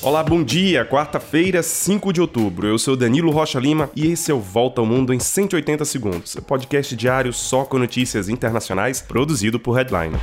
[0.00, 0.84] Olá, bom dia.
[0.84, 2.68] Quarta-feira, 5 de outubro.
[2.68, 6.36] Eu sou Danilo Rocha Lima e esse é o Volta ao Mundo em 180 segundos,
[6.46, 10.20] podcast diário só com notícias internacionais, produzido por Headliner.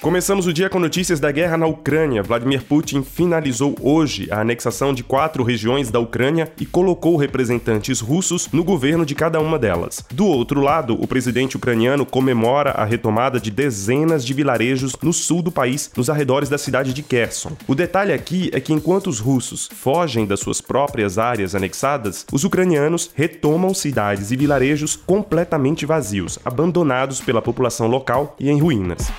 [0.00, 2.22] Começamos o dia com notícias da guerra na Ucrânia.
[2.22, 8.48] Vladimir Putin finalizou hoje a anexação de quatro regiões da Ucrânia e colocou representantes russos
[8.52, 10.04] no governo de cada uma delas.
[10.12, 15.42] Do outro lado, o presidente ucraniano comemora a retomada de dezenas de vilarejos no sul
[15.42, 17.56] do país, nos arredores da cidade de Kherson.
[17.66, 22.44] O detalhe aqui é que enquanto os russos fogem das suas próprias áreas anexadas, os
[22.44, 29.10] ucranianos retomam cidades e vilarejos completamente vazios, abandonados pela população local e em ruínas.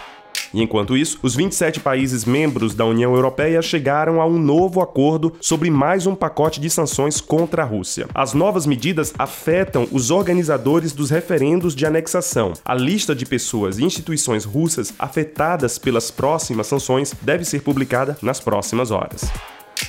[0.53, 5.34] E enquanto isso, os 27 países membros da União Europeia chegaram a um novo acordo
[5.39, 8.08] sobre mais um pacote de sanções contra a Rússia.
[8.13, 12.53] As novas medidas afetam os organizadores dos referendos de anexação.
[12.66, 18.39] A lista de pessoas e instituições russas afetadas pelas próximas sanções deve ser publicada nas
[18.39, 19.30] próximas horas.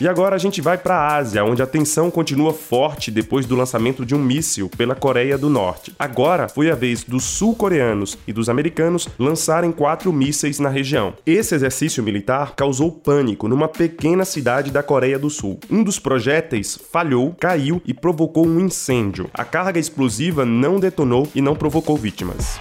[0.01, 3.55] E agora a gente vai para a Ásia, onde a tensão continua forte depois do
[3.55, 5.95] lançamento de um míssil pela Coreia do Norte.
[5.99, 11.13] Agora foi a vez dos sul-coreanos e dos americanos lançarem quatro mísseis na região.
[11.27, 15.61] Esse exercício militar causou pânico numa pequena cidade da Coreia do Sul.
[15.71, 19.29] Um dos projéteis falhou, caiu e provocou um incêndio.
[19.35, 22.59] A carga explosiva não detonou e não provocou vítimas.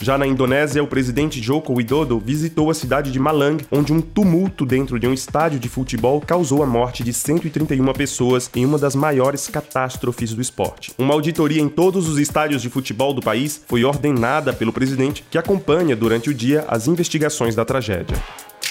[0.00, 4.64] Já na Indonésia, o presidente Joko Widodo visitou a cidade de Malang, onde um tumulto
[4.64, 8.94] dentro de um estádio de futebol causou a morte de 131 pessoas em uma das
[8.94, 10.92] maiores catástrofes do esporte.
[10.96, 15.38] Uma auditoria em todos os estádios de futebol do país foi ordenada pelo presidente, que
[15.38, 18.16] acompanha durante o dia as investigações da tragédia.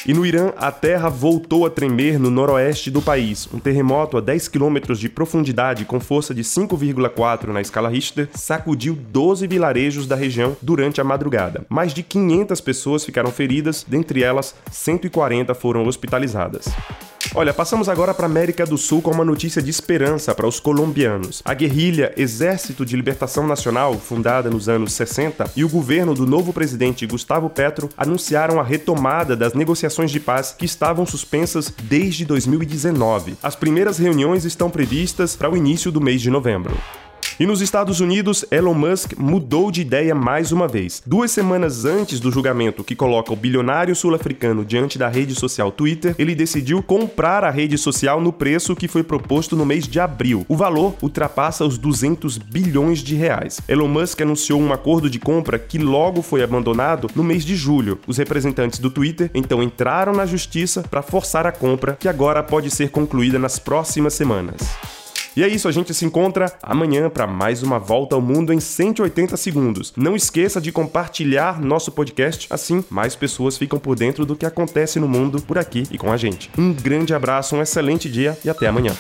[0.06, 3.48] E no Irã, a terra voltou a tremer no noroeste do país.
[3.54, 8.96] Um terremoto a 10 quilômetros de profundidade, com força de 5,4 na escala Richter, sacudiu
[8.96, 11.66] 12 vilarejos da região durante a madrugada.
[11.70, 16.68] Mais de 500 pessoas ficaram feridas, dentre elas, 140 foram hospitalizadas.
[17.38, 20.60] Olha, passamos agora para a América do Sul com uma notícia de esperança para os
[20.60, 21.44] colombianos.
[21.46, 26.52] A guerrilha Exército de Libertação Nacional, fundada nos anos 60, e o governo do novo
[26.52, 33.38] presidente Gustavo Petro anunciaram a retomada das negociações de paz que estavam suspensas desde 2019.
[33.44, 36.76] As primeiras reuniões estão previstas para o início do mês de novembro.
[37.40, 41.04] E nos Estados Unidos, Elon Musk mudou de ideia mais uma vez.
[41.06, 46.16] Duas semanas antes do julgamento que coloca o bilionário sul-africano diante da rede social Twitter,
[46.18, 50.48] ele decidiu comprar a rede social no preço que foi proposto no mês de abril.
[50.50, 53.62] O valor ultrapassa os 200 bilhões de reais.
[53.70, 58.00] Elon Musk anunciou um acordo de compra que logo foi abandonado no mês de julho.
[58.08, 62.72] Os representantes do Twitter então entraram na justiça para forçar a compra, que agora pode
[62.72, 64.97] ser concluída nas próximas semanas.
[65.38, 68.60] E é isso, a gente se encontra amanhã para mais uma volta ao mundo em
[68.60, 69.94] 180 segundos.
[69.96, 75.00] Não esqueça de compartilhar nosso podcast, assim mais pessoas ficam por dentro do que acontece
[75.00, 76.50] no mundo por aqui e com a gente.
[76.58, 78.96] Um grande abraço, um excelente dia e até amanhã.